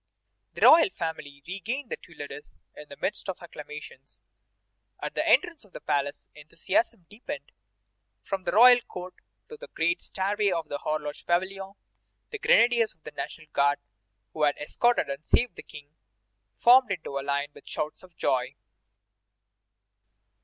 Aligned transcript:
The 0.55 0.61
royal 0.61 0.89
family 0.89 1.43
regained 1.47 1.91
the 1.91 1.95
Tuileries 1.95 2.57
in 2.75 2.89
the 2.89 2.97
midst 2.99 3.29
of 3.29 3.37
acclamations. 3.39 4.19
At 4.99 5.13
the 5.13 5.23
entrance 5.29 5.63
of 5.63 5.73
the 5.73 5.79
palace 5.79 6.27
enthusiasm 6.33 7.05
deepened. 7.07 7.51
From 8.19 8.43
the 8.43 8.51
Royal 8.51 8.81
Court 8.87 9.13
to 9.49 9.57
the 9.57 9.67
great 9.67 10.01
stairway 10.01 10.49
of 10.49 10.69
the 10.69 10.79
Horloge 10.79 11.27
Pavilion, 11.27 11.73
the 12.31 12.39
grenadiers 12.39 12.95
of 12.95 13.03
the 13.03 13.11
National 13.11 13.45
Guard, 13.53 13.77
who 14.33 14.41
had 14.41 14.57
escorted 14.57 15.07
and 15.07 15.23
saved 15.23 15.55
the 15.55 15.61
King, 15.61 15.91
formed 16.51 16.89
into 16.89 17.11
line 17.11 17.51
with 17.53 17.67
shouts 17.67 18.01
of 18.01 18.17
joy. 18.17 18.55